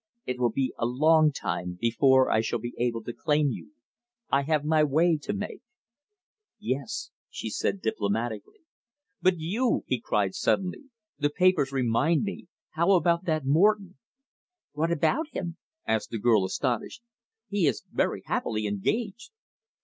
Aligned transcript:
It 0.25 0.39
will 0.39 0.49
be 0.49 0.73
a 0.79 0.85
long 0.87 1.31
time 1.31 1.77
before 1.79 2.31
I 2.31 2.41
shall 2.41 2.57
be 2.57 2.73
able 2.79 3.03
to 3.03 3.13
claim 3.13 3.51
you. 3.51 3.73
I 4.31 4.41
have 4.41 4.65
my 4.65 4.83
way 4.83 5.15
to 5.21 5.31
make." 5.31 5.61
"Yes," 6.57 7.11
said 7.29 7.75
she 7.75 7.79
diplomatically. 7.91 8.61
"But 9.21 9.35
you!" 9.37 9.83
he 9.85 9.99
cried 10.01 10.33
suddenly. 10.33 10.85
"The 11.19 11.29
papers 11.29 11.71
remind 11.71 12.23
me. 12.23 12.47
How 12.71 12.93
about 12.93 13.25
that 13.25 13.45
Morton?" 13.45 13.99
"What 14.71 14.89
about 14.89 15.27
him?" 15.33 15.57
asked 15.85 16.09
the 16.09 16.17
girl, 16.17 16.45
astonished. 16.45 17.03
"He 17.47 17.67
is 17.67 17.83
very 17.91 18.23
happily 18.25 18.65
engaged." 18.65 19.29